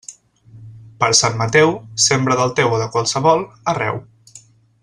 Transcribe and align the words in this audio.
Per 1.03 1.09
Sant 1.19 1.37
Mateu, 1.43 1.75
sembra 2.07 2.39
del 2.41 2.57
teu 2.61 2.75
o 2.79 2.83
de 2.85 2.91
qualsevol, 2.97 3.49
arreu. 3.75 4.05